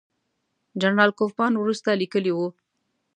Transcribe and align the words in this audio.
جنرال 0.81 1.11
کوفمان 1.19 1.53
وروسته 1.57 1.89
لیکلي 2.01 2.31
وو. 2.33 2.47